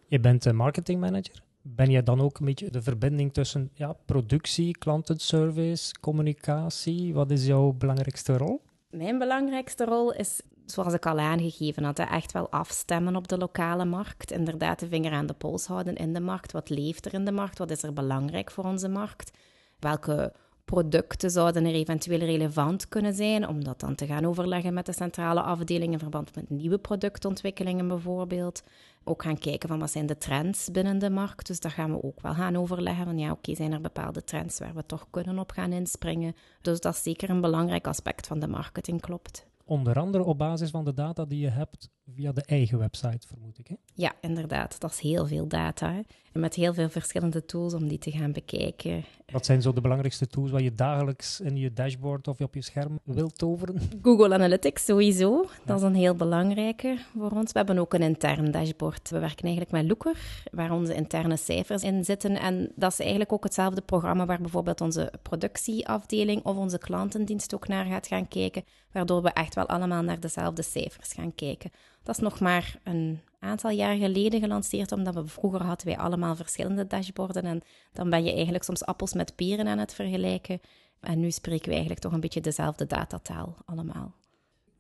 [0.07, 1.44] Je bent marketingmanager?
[1.67, 7.15] Ben jij dan ook een beetje de verbinding tussen ja, productie, klantenservice, communicatie?
[7.15, 8.63] Wat is jouw belangrijkste rol?
[8.91, 13.85] Mijn belangrijkste rol is, zoals ik al aangegeven had, echt wel afstemmen op de lokale
[13.85, 14.31] markt.
[14.31, 16.53] Inderdaad, de vinger aan de pols houden in de markt.
[16.53, 17.59] Wat leeft er in de markt?
[17.59, 19.39] Wat is er belangrijk voor onze markt?
[19.79, 20.33] Welke
[20.65, 24.93] producten zouden er eventueel relevant kunnen zijn, om dat dan te gaan overleggen met de
[24.93, 28.63] centrale afdeling in verband met nieuwe productontwikkelingen bijvoorbeeld.
[29.05, 31.47] Ook gaan kijken van wat zijn de trends binnen de markt.
[31.47, 33.05] Dus dat gaan we ook wel gaan overleggen.
[33.05, 36.35] Van ja, oké, zijn er bepaalde trends waar we toch kunnen op gaan inspringen.
[36.61, 39.47] Dus dat is zeker een belangrijk aspect van de marketing, klopt.
[39.65, 43.59] Onder andere op basis van de data die je hebt via de eigen website, vermoed
[43.59, 43.67] ik.
[43.67, 43.75] Hè?
[43.95, 44.81] Ja, inderdaad.
[44.81, 46.03] Dat is heel veel data.
[46.33, 49.05] En met heel veel verschillende tools om die te gaan bekijken.
[49.27, 52.63] Wat zijn zo de belangrijkste tools wat je dagelijks in je dashboard of op je
[52.63, 53.81] scherm wilt toveren?
[54.03, 55.49] Google Analytics sowieso.
[55.65, 57.53] Dat is een heel belangrijke voor ons.
[57.53, 59.11] We hebben ook een intern dashboard.
[59.11, 62.37] We werken eigenlijk met Looker, waar onze interne cijfers in zitten.
[62.37, 67.69] En dat is eigenlijk ook hetzelfde programma waar bijvoorbeeld onze productieafdeling of onze klantendienst ook
[67.69, 71.71] naar gaat gaan kijken, waardoor we echt wel allemaal naar dezelfde cijfers gaan kijken.
[72.05, 76.37] Dat is nog maar een aantal jaar geleden gelanceerd, omdat we vroeger hadden wij allemaal
[76.37, 77.63] verschillende dashboarden en
[77.93, 80.61] dan ben je eigenlijk soms appels met peren aan het vergelijken.
[81.01, 84.15] En nu spreken we eigenlijk toch een beetje dezelfde datataal allemaal.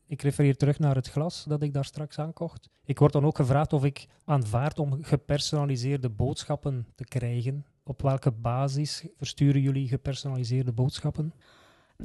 [0.06, 2.70] Ik refereer terug naar het glas dat ik daar straks aankocht.
[2.84, 7.66] Ik word dan ook gevraagd of ik aanvaard om gepersonaliseerde boodschappen te krijgen.
[7.82, 11.32] Op welke basis versturen jullie gepersonaliseerde boodschappen?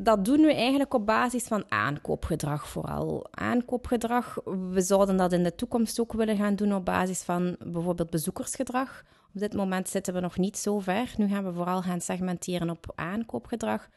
[0.02, 3.28] Dat doen we eigenlijk op basis van aankoopgedrag vooral.
[3.32, 4.38] Aankoopgedrag,
[4.72, 9.04] we zouden dat in de toekomst ook willen gaan doen op basis van bijvoorbeeld bezoekersgedrag.
[9.34, 11.14] Op dit moment zitten we nog niet zo ver.
[11.18, 13.88] Nu gaan we vooral gaan segmenteren op aankoopgedrag.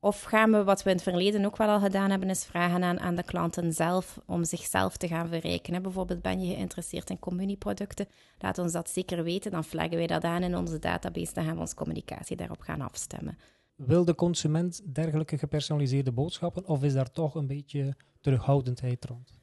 [0.00, 2.82] Of gaan we, wat we in het verleden ook wel al gedaan hebben, is vragen
[2.82, 5.82] aan, aan de klanten zelf om zichzelf te gaan verrekenen.
[5.82, 9.50] Bijvoorbeeld ben je geïnteresseerd in communieproducten, laat ons dat zeker weten.
[9.50, 12.80] Dan flaggen wij dat aan in onze database, dan gaan we onze communicatie daarop gaan
[12.80, 13.38] afstemmen.
[13.86, 19.40] Wil de consument dergelijke gepersonaliseerde boodschappen of is daar toch een beetje terughoudendheid rond?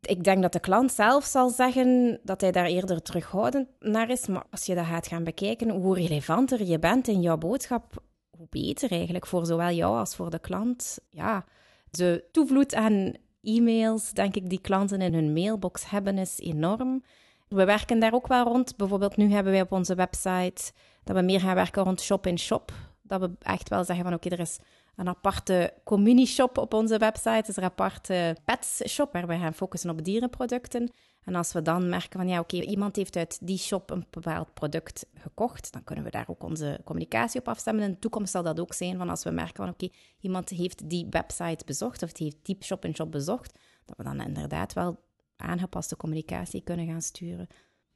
[0.00, 4.26] Ik denk dat de klant zelf zal zeggen dat hij daar eerder terughoudend naar is.
[4.26, 8.46] Maar als je dat gaat gaan bekijken, hoe relevanter je bent in jouw boodschap, hoe
[8.50, 10.98] beter eigenlijk voor zowel jou als voor de klant.
[11.08, 11.44] Ja,
[11.90, 17.02] de toevloed aan e-mails, denk ik, die klanten in hun mailbox hebben, is enorm.
[17.48, 18.76] We werken daar ook wel rond.
[18.76, 20.72] Bijvoorbeeld nu hebben wij op onze website
[21.04, 22.72] dat we meer gaan werken rond shop-in-shop.
[23.06, 24.58] Dat we echt wel zeggen van oké, er is
[24.96, 27.30] een aparte communishop op onze website.
[27.30, 30.90] Er is een aparte pets-shop waar we gaan focussen op dierenproducten.
[31.24, 34.54] En als we dan merken van ja, oké, iemand heeft uit die shop een bepaald
[34.54, 37.84] product gekocht, dan kunnen we daar ook onze communicatie op afstemmen.
[37.84, 39.88] In de toekomst zal dat ook zijn van als we merken van oké,
[40.20, 45.04] iemand heeft die website bezocht of heeft die shop-in-shop bezocht, dat we dan inderdaad wel
[45.36, 47.46] aangepaste communicatie kunnen gaan sturen.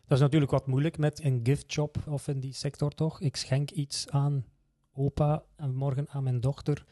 [0.07, 3.21] Dat is natuurlijk wat moeilijk met een gift shop of in die sector toch.
[3.21, 4.45] Ik schenk iets aan
[4.93, 6.85] opa en morgen aan mijn dochter.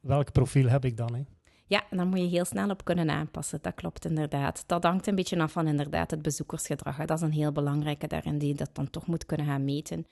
[0.00, 1.14] Welk profiel heb ik dan?
[1.14, 1.22] Hè?
[1.66, 3.58] Ja, dan moet je heel snel op kunnen aanpassen.
[3.62, 4.64] Dat klopt inderdaad.
[4.66, 6.96] Dat hangt een beetje af van inderdaad het bezoekersgedrag.
[6.96, 10.06] Dat is een heel belangrijke daarin die dat dan toch moet kunnen gaan meten.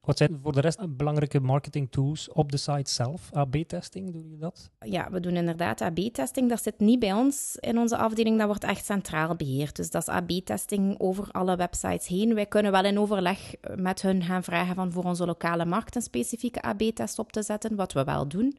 [0.00, 3.30] Wat zijn voor de rest belangrijke marketing tools op de site zelf?
[3.32, 4.70] AB-testing, doe je dat?
[4.80, 6.48] Ja, we doen inderdaad AB-testing.
[6.48, 9.76] Dat zit niet bij ons in onze afdeling, dat wordt echt centraal beheerd.
[9.76, 12.34] Dus dat is AB-testing over alle websites heen.
[12.34, 16.02] Wij kunnen wel in overleg met hun gaan vragen van voor onze lokale markt een
[16.02, 18.58] specifieke AB-test op te zetten, wat we wel doen.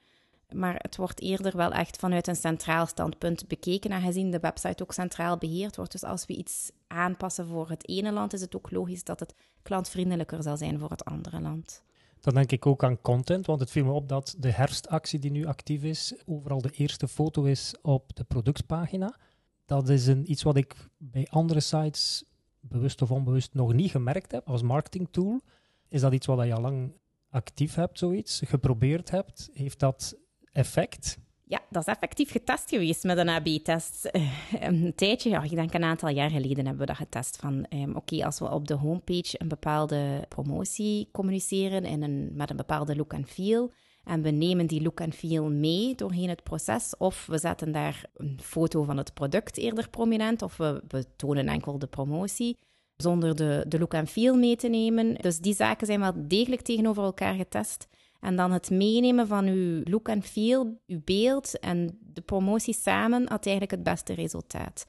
[0.55, 4.93] Maar het wordt eerder wel echt vanuit een centraal standpunt bekeken, aangezien de website ook
[4.93, 5.91] centraal beheerd wordt.
[5.91, 9.33] Dus als we iets aanpassen voor het ene land, is het ook logisch dat het
[9.61, 11.83] klantvriendelijker zal zijn voor het andere land.
[12.19, 15.31] Dan denk ik ook aan content, want het viel me op dat de herfstactie die
[15.31, 19.17] nu actief is, overal de eerste foto is op de productpagina.
[19.65, 22.23] Dat is een, iets wat ik bij andere sites,
[22.59, 25.41] bewust of onbewust, nog niet gemerkt heb als marketingtool.
[25.87, 26.93] Is dat iets wat je al lang
[27.29, 29.49] actief hebt, zoiets, geprobeerd hebt?
[29.53, 30.15] Heeft dat
[30.51, 31.19] effect?
[31.43, 34.05] Ja, dat is effectief getest geweest met een AB-test.
[34.05, 37.37] Eh, een tijdje, ja, ik denk een aantal jaar geleden hebben we dat getest.
[37.37, 42.55] Van um, oké, als we op de homepage een bepaalde promotie communiceren in met een
[42.55, 43.71] bepaalde look en feel.
[44.03, 46.97] En we nemen die look en feel mee doorheen het proces.
[46.97, 50.41] Of we zetten daar een foto van het product eerder prominent.
[50.41, 52.57] Of we, we tonen enkel de promotie
[52.97, 55.15] zonder de, de look en feel mee te nemen.
[55.15, 57.87] Dus die zaken zijn wel degelijk tegenover elkaar getest.
[58.21, 63.29] En dan het meenemen van uw look en feel, uw beeld en de promotie samen
[63.29, 64.86] had eigenlijk het beste resultaat.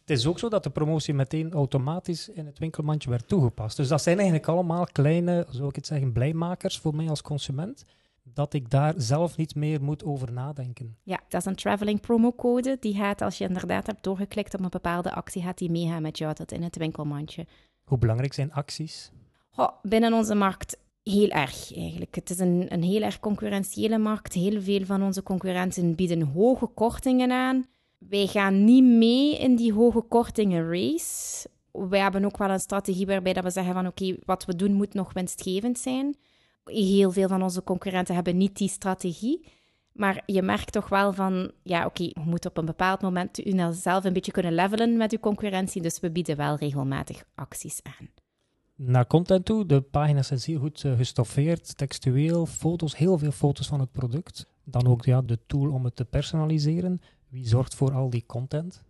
[0.00, 3.76] Het is ook zo dat de promotie meteen automatisch in het winkelmandje werd toegepast.
[3.76, 7.84] Dus dat zijn eigenlijk allemaal kleine, zou ik het zeggen, blijmakers voor mij als consument.
[8.22, 10.96] Dat ik daar zelf niet meer moet over nadenken.
[11.02, 12.76] Ja, dat is een traveling promocode.
[12.80, 16.18] Die gaat, als je inderdaad hebt doorgeklikt op een bepaalde actie, gaat die meegaan met
[16.18, 17.46] jou tot in het winkelmandje.
[17.84, 19.10] Hoe belangrijk zijn acties?
[19.56, 22.14] Oh, binnen onze markt heel erg eigenlijk.
[22.14, 24.32] Het is een, een heel erg concurrentiële markt.
[24.32, 27.66] Heel veel van onze concurrenten bieden hoge kortingen aan.
[27.98, 31.48] Wij gaan niet mee in die hoge kortingen race.
[31.72, 34.72] Wij hebben ook wel een strategie waarbij dat we zeggen van oké, wat we doen
[34.72, 36.16] moet nog winstgevend zijn.
[36.64, 39.46] Heel veel van onze concurrenten hebben niet die strategie.
[39.92, 43.40] Maar je merkt toch wel van, ja, oké, je moet op een bepaald moment
[43.70, 45.82] zelf een beetje kunnen levelen met je concurrentie.
[45.82, 48.23] Dus we bieden wel regelmatig acties aan.
[48.76, 53.66] Naar content toe, de pagina's zijn zeer goed uh, gestoffeerd, textueel, foto's, heel veel foto's
[53.66, 54.46] van het product.
[54.64, 57.00] Dan ook ja, de tool om het te personaliseren.
[57.28, 58.82] Wie zorgt voor al die content?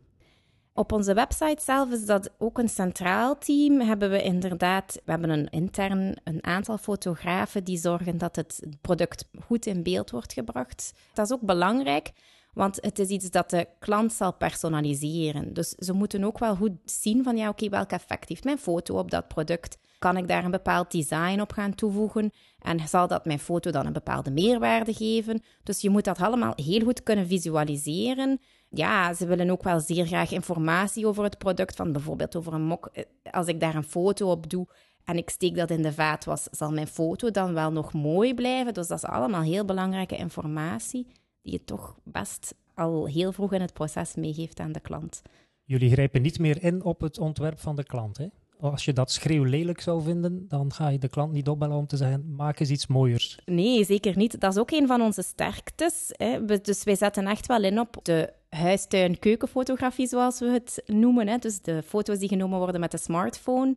[0.72, 3.80] Op onze website zelf is dat ook een centraal team.
[3.80, 9.28] Hebben we inderdaad, we hebben een intern een aantal fotografen die zorgen dat het product
[9.40, 10.94] goed in beeld wordt gebracht.
[11.12, 12.12] Dat is ook belangrijk,
[12.54, 15.52] want het is iets dat de klant zal personaliseren.
[15.52, 18.98] Dus ze moeten ook wel goed zien van ja, oké, welk effect heeft mijn foto
[18.98, 19.78] op dat product?
[19.98, 22.30] Kan ik daar een bepaald design op gaan toevoegen?
[22.58, 25.42] En zal dat mijn foto dan een bepaalde meerwaarde geven?
[25.62, 28.40] Dus je moet dat allemaal heel goed kunnen visualiseren
[28.76, 31.76] ja, ze willen ook wel zeer graag informatie over het product.
[31.76, 32.88] Van bijvoorbeeld over een mok.
[32.92, 34.66] Eh, als ik daar een foto op doe
[35.04, 38.74] en ik steek dat in de vaatwas, zal mijn foto dan wel nog mooi blijven.
[38.74, 41.06] Dus dat is allemaal heel belangrijke informatie
[41.44, 45.22] die je toch best al heel vroeg in het proces meegeeft aan de klant.
[45.64, 48.26] Jullie grijpen niet meer in op het ontwerp van de klant, hè?
[48.60, 51.86] Als je dat schreeuw lelijk zou vinden, dan ga je de klant niet opbellen om
[51.86, 53.38] te zeggen: maak eens iets mooiers.
[53.44, 54.40] Nee, zeker niet.
[54.40, 56.08] Dat is ook een van onze sterktes.
[56.08, 56.60] Hè.
[56.60, 61.28] Dus wij zetten echt wel in op de huistuin-keukenfotografie, zoals we het noemen.
[61.28, 61.38] Hè.
[61.38, 63.76] Dus de foto's die genomen worden met de smartphone.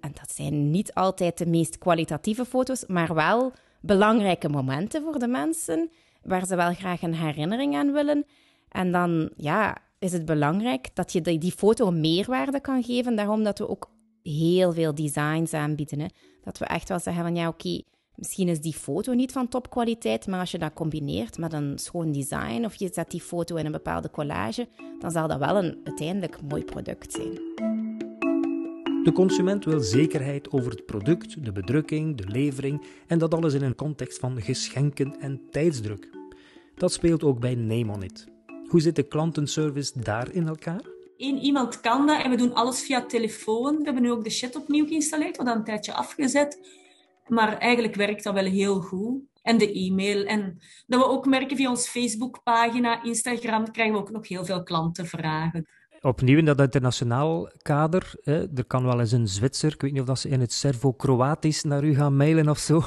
[0.00, 5.28] En dat zijn niet altijd de meest kwalitatieve foto's, maar wel belangrijke momenten voor de
[5.28, 5.90] mensen,
[6.26, 8.24] waar ze wel graag een herinnering aan willen.
[8.68, 13.16] En dan ja, is het belangrijk dat je die, foto meerwaarde kan geven.
[13.16, 13.90] Daarom dat we ook
[14.22, 16.00] heel veel designs aanbieden.
[16.00, 16.06] Hè.
[16.42, 17.82] Dat we echt wel zeggen van ja, oké,
[18.14, 22.12] misschien is die foto niet van topkwaliteit, maar als je dat combineert met een schoon
[22.12, 25.80] design of je zet die foto in een bepaalde collage, dan zal dat wel een
[25.84, 27.34] uiteindelijk mooi product zijn.
[29.04, 33.62] De consument wil zekerheid over het product, de bedrukking, de levering en dat alles in
[33.62, 36.15] een context van geschenken en tijdsdruk.
[36.76, 38.26] Dat speelt ook bij Name On It.
[38.68, 40.82] Hoe zit de klantenservice daar in elkaar?
[41.16, 43.76] Eén iemand kan dat en we doen alles via telefoon.
[43.76, 46.68] We hebben nu ook de chat opnieuw geïnstalleerd, wat een tijdje afgezet.
[47.26, 49.22] Maar eigenlijk werkt dat wel heel goed.
[49.42, 50.24] En de e-mail.
[50.24, 54.62] En dat we ook merken via ons Facebookpagina, Instagram, krijgen we ook nog heel veel
[54.62, 55.66] klantenvragen
[56.00, 60.00] opnieuw in dat internationaal kader, hè, er kan wel eens een Zwitser, ik weet niet
[60.00, 62.82] of dat ze in het Servo-Kroatisch naar u gaan mailen of zo,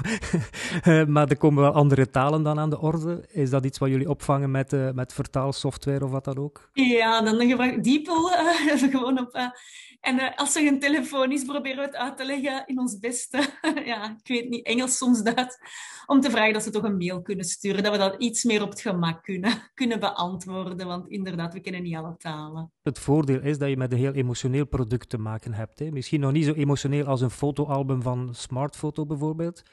[0.82, 3.26] eh, maar er komen wel andere talen dan aan de orde.
[3.32, 6.69] Is dat iets wat jullie opvangen met, uh, met vertaalsoftware of wat dan ook?
[6.74, 9.52] Ja, dan gebruik ik Diepel uh, gewoon op...
[10.00, 13.38] en als er een telefoon is, proberen we het uit te leggen in ons beste,
[13.86, 15.58] ja, ik weet niet, Engels, soms Duits,
[16.06, 18.62] om te vragen dat ze toch een mail kunnen sturen, dat we dat iets meer
[18.62, 22.72] op het gemak kunnen, kunnen beantwoorden, want inderdaad, we kennen niet alle talen.
[22.82, 25.79] Het voordeel is dat je met een heel emotioneel product te maken hebt.
[25.79, 25.91] Hè.
[25.91, 29.63] Misschien nog niet zo emotioneel als een fotoalbum van Smartfoto bijvoorbeeld,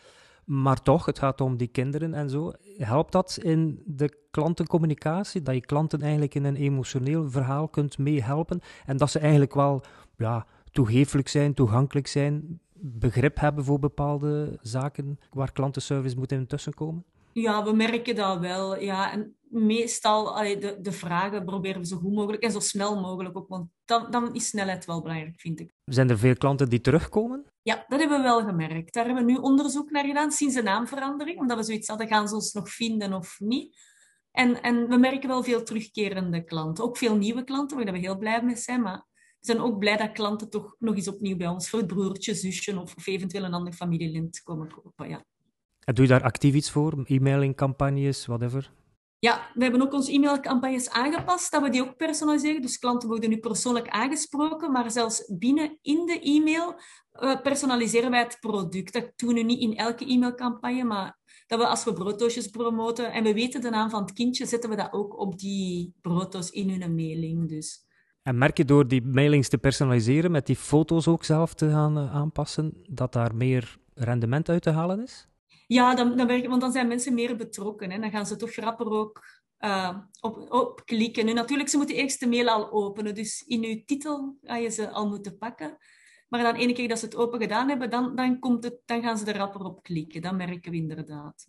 [0.44, 2.52] maar toch, het gaat om die kinderen en zo.
[2.76, 8.60] Helpt dat in de klantencommunicatie, dat je klanten eigenlijk in een emotioneel verhaal kunt meehelpen
[8.84, 9.82] en dat ze eigenlijk wel
[10.16, 17.04] ja, toegeeflijk zijn, toegankelijk zijn, begrip hebben voor bepaalde zaken waar klantenservice moet in tussenkomen?
[17.40, 18.80] Ja, we merken dat wel.
[18.80, 19.12] Ja.
[19.12, 23.36] En meestal, allee, de, de vragen proberen we zo goed mogelijk en zo snel mogelijk
[23.36, 23.48] ook.
[23.48, 25.72] Want dan, dan is snelheid wel belangrijk, vind ik.
[25.84, 27.44] Zijn er veel klanten die terugkomen?
[27.62, 28.94] Ja, dat hebben we wel gemerkt.
[28.94, 31.38] Daar hebben we nu onderzoek naar gedaan sinds de naamverandering.
[31.38, 33.76] Omdat we zoiets hadden, gaan ze ons nog vinden of niet?
[34.30, 36.84] En, en we merken wel veel terugkerende klanten.
[36.84, 38.82] Ook veel nieuwe klanten, waar we heel blij mee zijn.
[38.82, 41.88] Maar we zijn ook blij dat klanten toch nog eens opnieuw bij ons voor het
[41.88, 45.08] broertje, zusje of, of eventueel een ander familielint komen kopen.
[45.08, 45.24] Ja.
[45.86, 47.04] En doe je daar actief iets voor?
[47.04, 48.72] E-mailingcampagnes, whatever?
[49.18, 52.62] Ja, we hebben ook onze e-mailcampagnes aangepast, dat we die ook personaliseren.
[52.62, 56.74] Dus klanten worden nu persoonlijk aangesproken, maar zelfs binnen in de e-mail
[57.20, 58.92] uh, personaliseren wij het product.
[58.92, 63.12] Dat doen we nu niet in elke e-mailcampagne, maar dat we als we brooddoosjes promoten
[63.12, 66.50] en we weten de naam van het kindje, zetten we dat ook op die brooddoos
[66.50, 67.48] in hun mailing.
[67.48, 67.86] Dus.
[68.22, 71.98] En merk je door die mailings te personaliseren, met die foto's ook zelf te gaan
[71.98, 75.28] uh, aanpassen, dat daar meer rendement uit te halen is?
[75.66, 77.90] Ja, dan, dan want dan zijn mensen meer betrokken.
[77.90, 77.98] Hè.
[77.98, 79.24] Dan gaan ze toch rapper ook
[79.60, 81.26] uh, op, op klikken.
[81.26, 83.14] Nu, natuurlijk, ze moeten eerst de mail al openen.
[83.14, 85.76] Dus in uw titel ga je ze al moeten pakken.
[86.28, 89.02] Maar dan ene keer dat ze het open gedaan hebben, dan, dan, komt het, dan
[89.02, 90.22] gaan ze er rapper op klikken.
[90.22, 91.44] Dat merken we inderdaad.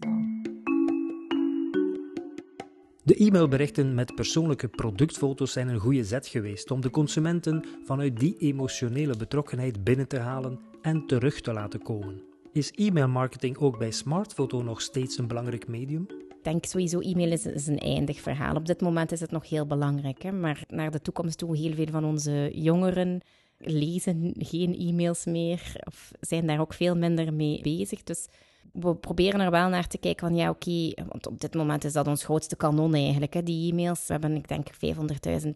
[3.04, 8.38] De e-mailberichten met persoonlijke productfoto's zijn een goede zet geweest om de consumenten vanuit die
[8.38, 12.22] emotionele betrokkenheid binnen te halen en terug te laten komen.
[12.58, 16.08] Is e-mailmarketing ook bij smartfoto nog steeds een belangrijk medium?
[16.30, 18.56] Ik denk sowieso, e-mail is, een eindig verhaal.
[18.56, 20.22] Op dit moment is het nog heel belangrijk.
[20.22, 20.32] Hè?
[20.32, 23.22] Maar naar de toekomst toe, heel veel van onze jongeren
[23.58, 28.04] lezen geen e-mails meer of zijn daar ook veel minder mee bezig.
[28.04, 28.28] Dus
[28.74, 31.94] we proberen er wel naar te kijken van ja, oké, want op dit moment is
[31.94, 34.08] dat ons grootste kanon eigenlijk, hè, die e-mails.
[34.08, 35.52] We hebben, ik denk, 500.000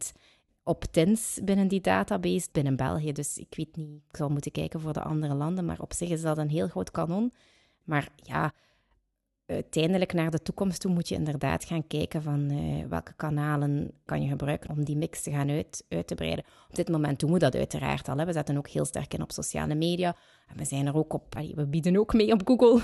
[0.64, 3.12] opt-ins binnen die database binnen België.
[3.12, 6.10] Dus ik weet niet, ik zal moeten kijken voor de andere landen, maar op zich
[6.10, 7.34] is dat een heel groot kanon.
[7.84, 8.54] Maar ja,
[9.46, 14.22] uiteindelijk naar de toekomst toe moet je inderdaad gaan kijken van uh, welke kanalen kan
[14.22, 16.46] je gebruiken om die mix te gaan uit, uit te breiden.
[16.70, 18.26] Op dit moment doen we dat uiteraard al.
[18.26, 20.16] We zetten ook heel sterk in op sociale media.
[20.48, 22.82] En we zijn er ook op, we bieden ook mee op Google.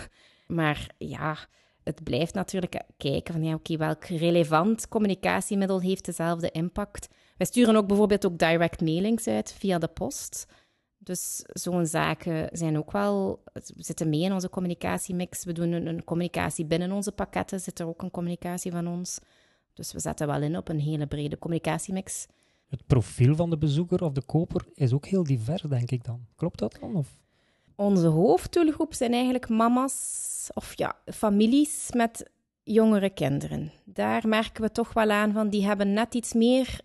[0.47, 1.37] Maar ja,
[1.83, 7.07] het blijft natuurlijk kijken van ja, oké, welk relevant communicatiemiddel heeft dezelfde impact.
[7.37, 10.47] Wij sturen ook bijvoorbeeld ook direct mailings uit via de post.
[10.97, 13.43] Dus zo'n zaken zijn ook wel,
[13.75, 15.43] zitten mee in onze communicatiemix.
[15.43, 19.19] We doen een, een, communicatie binnen onze pakketten, zit er ook een communicatie van ons.
[19.73, 22.27] Dus we zetten wel in op een hele brede communicatiemix.
[22.67, 26.25] Het profiel van de bezoeker of de koper is ook heel divers, denk ik dan.
[26.35, 26.95] Klopt dat dan?
[26.95, 27.17] Of?
[27.75, 32.29] Onze hoofddoelgroep zijn eigenlijk mama's of ja, families met
[32.63, 33.71] jongere kinderen.
[33.85, 36.79] Daar merken we toch wel aan van die hebben net iets meer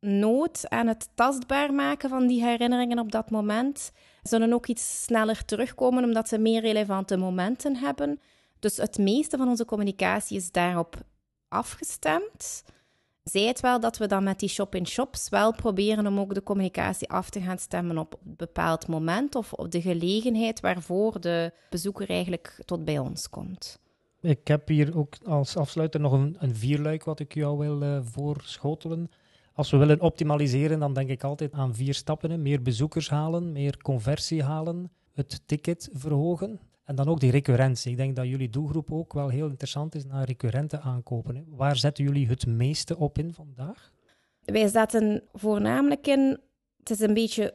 [0.00, 3.92] nood aan het tastbaar maken van die herinneringen op dat moment.
[4.22, 8.20] Zullen ook iets sneller terugkomen omdat ze meer relevante momenten hebben.
[8.58, 10.96] Dus het meeste van onze communicatie is daarop
[11.48, 12.64] afgestemd.
[13.24, 17.10] Zij het wel dat we dan met die shop-in-shops wel proberen om ook de communicatie
[17.10, 22.10] af te gaan stemmen op een bepaald moment of op de gelegenheid waarvoor de bezoeker
[22.10, 23.78] eigenlijk tot bij ons komt.
[24.20, 27.98] Ik heb hier ook als afsluiter nog een, een vierluik wat ik jou wil uh,
[28.02, 29.10] voorschotelen.
[29.58, 32.42] Als we willen optimaliseren, dan denk ik altijd aan vier stappen.
[32.42, 37.90] Meer bezoekers halen, meer conversie halen, het ticket verhogen en dan ook die recurrentie.
[37.90, 41.44] Ik denk dat jullie doelgroep ook wel heel interessant is naar recurrente aankopen.
[41.48, 43.92] Waar zetten jullie het meeste op in vandaag?
[44.44, 46.40] Wij zetten voornamelijk in,
[46.78, 47.54] het is een beetje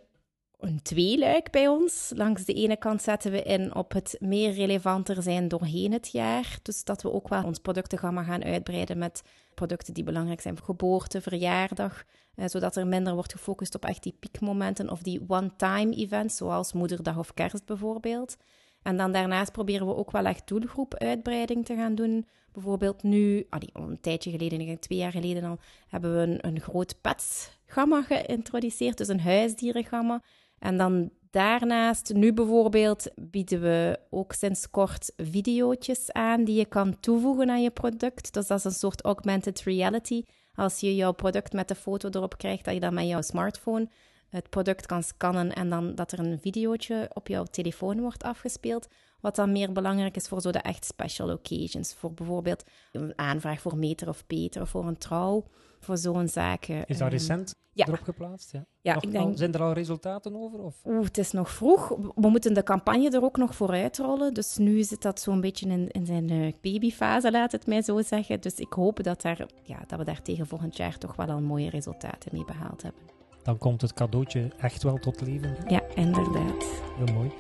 [0.64, 2.12] een tweeluik bij ons.
[2.16, 6.58] Langs de ene kant zetten we in op het meer relevanter zijn doorheen het jaar.
[6.62, 9.24] Dus dat we ook wel ons productengamma gaan uitbreiden met
[9.54, 12.04] producten die belangrijk zijn voor geboorte, verjaardag.
[12.36, 16.74] Eh, zodat er minder wordt gefocust op echt die piekmomenten of die one-time events, zoals
[16.74, 18.38] Moederdag of Kerst bijvoorbeeld.
[18.82, 22.28] En dan daarnaast proberen we ook wel echt doelgroepuitbreiding te gaan doen.
[22.52, 27.02] Bijvoorbeeld nu, ah, een tijdje geleden, twee jaar geleden al, hebben we een, een groot
[27.02, 30.22] petsgamma geïntroduceerd, dus een huisdierengamma.
[30.64, 37.00] En dan daarnaast, nu bijvoorbeeld, bieden we ook sinds kort video's aan die je kan
[37.00, 38.34] toevoegen aan je product.
[38.34, 40.24] Dus dat is een soort augmented reality.
[40.56, 43.90] Als je jouw product met de foto erop krijgt, dat je dan met jouw smartphone
[44.30, 48.88] het product kan scannen en dan dat er een videootje op jouw telefoon wordt afgespeeld.
[49.20, 51.94] Wat dan meer belangrijk is voor zo de echt special occasions.
[51.94, 55.46] Voor bijvoorbeeld een aanvraag voor meter of peter voor een trouw.
[55.84, 56.86] Voor zo'n zaken.
[56.86, 58.52] Is dat ehm, recent erop geplaatst?
[58.52, 59.38] Ja, ja ik denk...
[59.38, 60.60] zijn er al resultaten over?
[60.60, 60.76] Of?
[60.86, 61.90] Oeh, het is nog vroeg.
[62.16, 64.34] We moeten de campagne er ook nog voor uitrollen.
[64.34, 68.02] Dus nu zit dat zo'n beetje in, in zijn uh, babyfase, laat het mij zo
[68.02, 68.42] zeggen.
[68.42, 71.42] Dus ik hoop dat, daar, ja, dat we daar tegen volgend jaar toch wel al
[71.42, 73.02] mooie resultaten mee behaald hebben
[73.44, 75.56] dan komt het cadeautje echt wel tot leven.
[75.68, 76.82] Ja, inderdaad.
[76.98, 77.32] Heel mooi.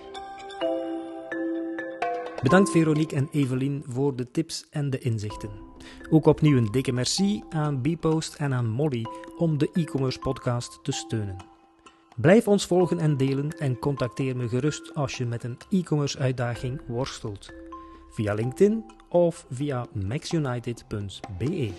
[2.44, 5.50] Bedankt Veronique en Evelien voor de tips en de inzichten.
[6.10, 9.06] Ook opnieuw een dikke merci aan Bpost en aan Molly
[9.38, 11.38] om de e-commerce podcast te steunen.
[12.16, 16.82] Blijf ons volgen en delen en contacteer me gerust als je met een e-commerce uitdaging
[16.88, 17.54] worstelt.
[18.10, 21.72] Via LinkedIn of via maxunited.be.